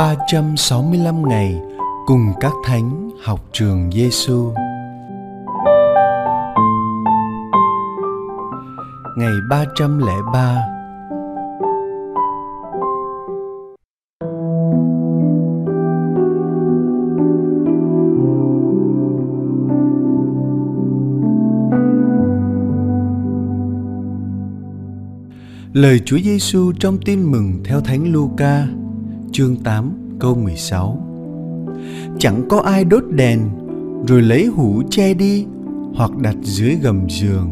[0.00, 1.60] 365 ngày
[2.06, 4.52] cùng các thánh học trường Giêsu.
[9.16, 10.66] Ngày 303
[25.72, 28.66] Lời Chúa Giêsu trong Tin mừng theo Thánh Luca,
[29.32, 31.06] chương 8, câu 16.
[32.18, 33.40] Chẳng có ai đốt đèn
[34.08, 35.46] rồi lấy hũ che đi
[35.94, 37.48] hoặc đặt dưới gầm giường,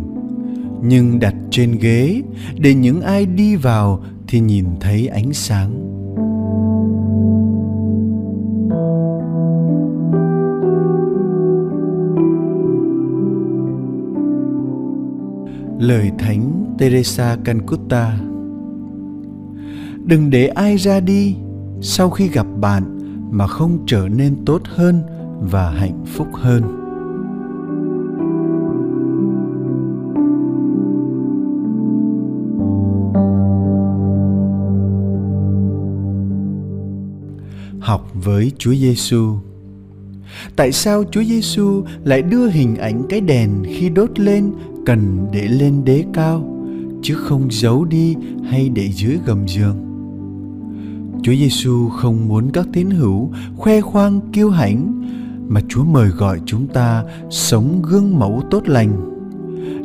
[0.82, 2.22] nhưng đặt trên ghế
[2.58, 5.84] để những ai đi vào thì nhìn thấy ánh sáng.
[15.80, 18.18] Lời Thánh Teresa Calcutta
[20.04, 21.36] Đừng để ai ra đi
[21.80, 22.82] sau khi gặp bạn
[23.30, 25.02] mà không trở nên tốt hơn
[25.40, 26.62] và hạnh phúc hơn.
[37.80, 39.36] Học với Chúa Giêsu.
[40.56, 44.52] Tại sao Chúa Giêsu lại đưa hình ảnh cái đèn khi đốt lên
[44.86, 46.64] cần để lên đế cao,
[47.02, 48.16] chứ không giấu đi
[48.50, 49.87] hay để dưới gầm giường
[51.22, 55.04] chúa giêsu không muốn các tín hữu khoe khoang kiêu hãnh,
[55.48, 59.18] mà chúa mời gọi chúng ta sống gương mẫu tốt lành.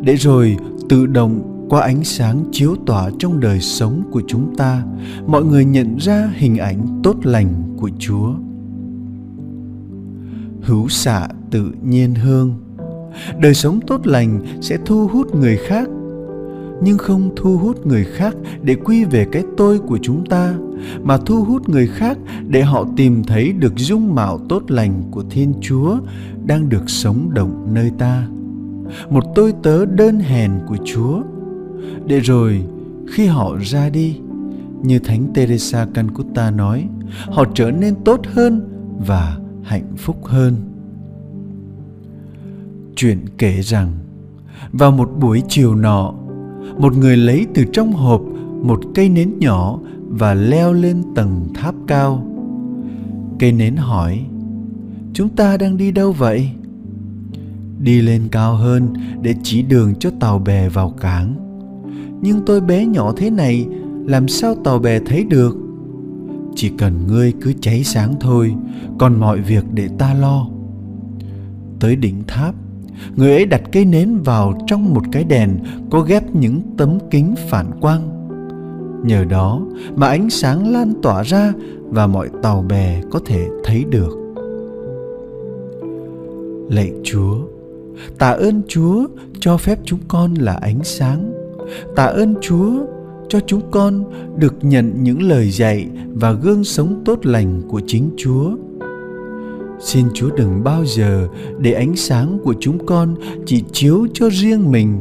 [0.02, 0.58] Để rồi
[0.90, 4.84] tự động qua ánh sáng chiếu tỏa trong đời sống của chúng ta,
[5.28, 8.34] mọi người nhận ra hình ảnh tốt lành của chúa.
[10.62, 12.54] Hữu xạ tự nhiên hương.
[13.40, 15.90] Đời sống tốt lành sẽ thu hút người khác
[16.84, 20.54] nhưng không thu hút người khác để quy về cái tôi của chúng ta,
[21.04, 25.24] mà thu hút người khác để họ tìm thấy được dung mạo tốt lành của
[25.30, 25.98] thiên chúa
[26.46, 28.28] đang được sống động nơi ta.
[29.10, 31.22] Một tôi tớ đơn hèn của chúa.
[32.06, 32.64] Để rồi,
[33.08, 34.20] khi họ ra đi,
[34.84, 36.88] như thánh teresa calcutta nói,
[37.26, 38.70] họ trở nên tốt hơn
[39.08, 40.56] và hạnh phúc hơn.
[42.96, 43.92] Chuyện kể rằng,
[44.72, 46.14] vào một buổi chiều nọ
[46.78, 48.22] một người lấy từ trong hộp
[48.62, 49.80] một cây nến nhỏ
[50.10, 52.28] và leo lên tầng tháp cao.
[53.40, 54.20] Cây nến hỏi,
[55.14, 56.50] chúng ta đang đi đâu vậy?
[57.80, 61.36] Đi lên cao hơn để chỉ đường cho tàu bè vào cảng.
[62.22, 63.68] Nhưng tôi bé nhỏ thế này,
[64.06, 65.58] làm sao tàu bè thấy được?
[66.56, 68.56] Chỉ cần ngươi cứ cháy sáng thôi,
[69.00, 70.48] còn mọi việc để ta lo.
[71.80, 72.56] Tới đỉnh tháp
[73.16, 75.50] người ấy đặt cây nến vào trong một cái đèn
[75.92, 78.10] có ghép những tấm kính phản quang.
[79.06, 79.62] Nhờ đó
[79.96, 81.54] mà ánh sáng lan tỏa ra
[81.90, 84.20] và mọi tàu bè có thể thấy được.
[86.70, 87.36] Lạy chúa,
[88.18, 89.08] tạ ơn chúa
[89.40, 91.34] cho phép chúng con là ánh sáng.
[91.96, 92.72] Tạ ơn chúa
[93.30, 94.04] cho chúng con
[94.38, 98.52] được nhận những lời dạy và gương sống tốt lành của chính chúa
[99.80, 101.28] xin chúa đừng bao giờ
[101.60, 105.00] để ánh sáng của chúng con chỉ chiếu cho riêng mình.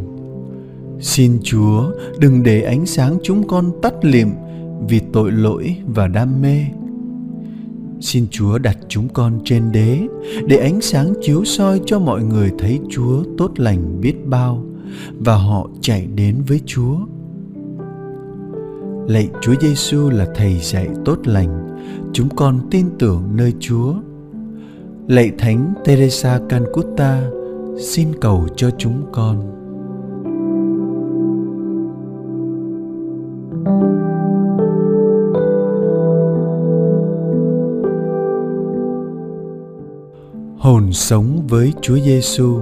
[1.01, 4.29] Xin chúa đừng để ánh sáng chúng con tắt liệm
[4.89, 6.65] vì tội lỗi và đam mê.
[8.01, 9.99] Xin chúa đặt chúng con trên đế
[10.47, 14.65] để ánh sáng chiếu soi cho mọi người thấy chúa tốt lành biết bao
[15.19, 16.97] và họ chạy đến với chúa.
[19.09, 21.79] Lạy chúa giêsu là thầy dạy tốt lành.
[22.13, 23.95] Chúng con tin tưởng nơi chúa.
[25.09, 27.23] Lạy Thánh Teresa Calcutta,
[27.79, 29.37] xin cầu cho chúng con.
[40.59, 42.61] Hồn sống với Chúa Giêsu.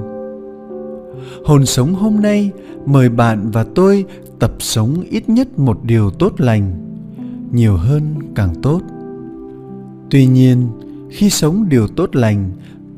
[1.44, 2.50] Hồn sống hôm nay
[2.86, 4.04] mời bạn và tôi
[4.38, 6.72] tập sống ít nhất một điều tốt lành,
[7.52, 8.02] nhiều hơn
[8.34, 8.80] càng tốt.
[10.10, 10.66] Tuy nhiên,
[11.10, 12.50] khi sống điều tốt lành,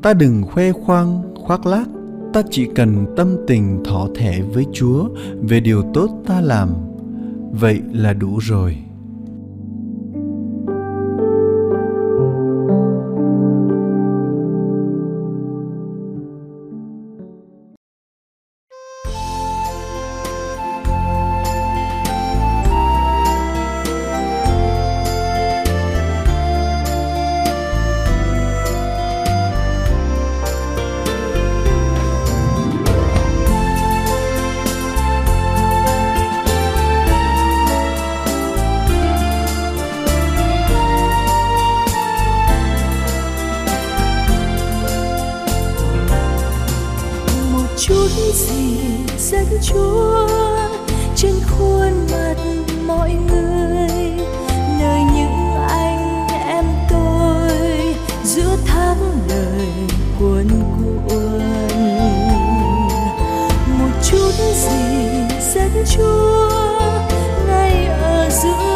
[0.03, 1.89] ta đừng khoe khoang, khoác lác.
[2.33, 5.09] Ta chỉ cần tâm tình thỏ thẻ với chúa
[5.43, 6.69] về điều tốt ta làm.
[7.53, 8.77] Vậy là đủ rồi.
[47.87, 48.77] Chút gì
[49.19, 50.29] dẫn chúa
[51.17, 52.35] trên khuôn mặt
[52.87, 54.11] mọi người,
[54.81, 57.95] nơi những anh em tôi
[58.25, 59.69] giữa tháng đời
[60.19, 60.49] cuốn
[61.09, 61.39] cuộn
[63.79, 65.05] một chút gì
[65.55, 66.51] dẫn chúa
[67.47, 68.72] ngay ở giữa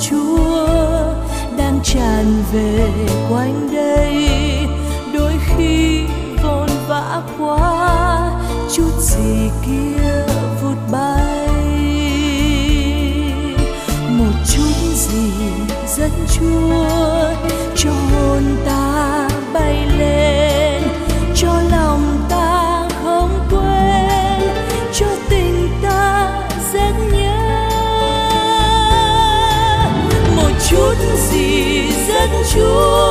[0.00, 0.66] chúa
[1.56, 2.90] đang tràn về
[3.30, 4.28] quanh đây.
[5.14, 6.00] Đôi khi
[6.42, 8.30] vồn vã quá,
[8.72, 10.26] chút gì kia
[10.62, 11.48] vụt bay.
[14.18, 15.30] Một chút gì
[15.96, 16.88] dẫn chúa
[17.76, 18.77] cho hồn ta
[32.48, 33.07] chúa.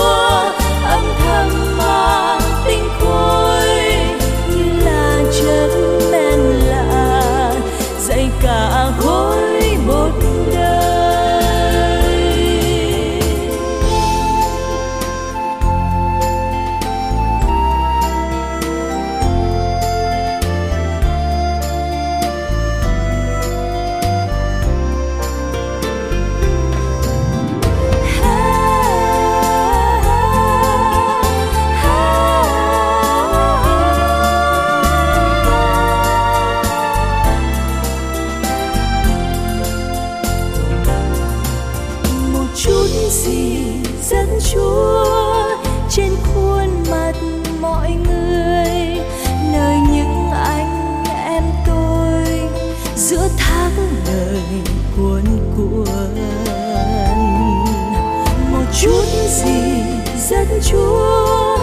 [60.70, 61.58] Chúa,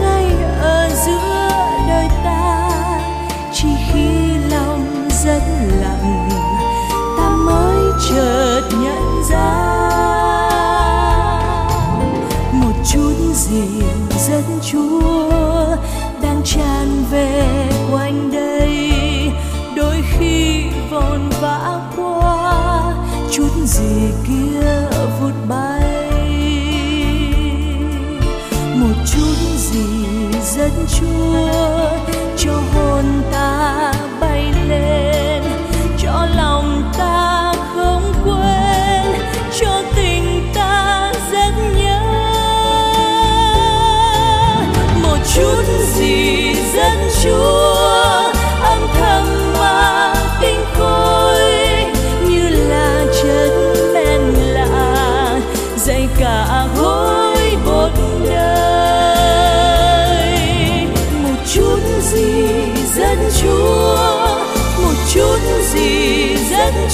[0.00, 0.26] ngay
[0.60, 1.50] ở giữa
[1.88, 2.70] đời ta,
[3.52, 5.42] chỉ khi lòng rất
[5.80, 6.28] lặng,
[7.18, 9.70] ta mới chợt nhận ra.
[12.52, 13.82] Một chút gì
[14.28, 15.76] rất chúa
[16.22, 18.92] đang tràn về quanh đây,
[19.76, 22.94] đôi khi vồn vã quá,
[23.32, 24.59] chút gì kia
[30.88, 31.90] chúa
[32.36, 32.89] cho hồn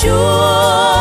[0.07, 0.96] chúa.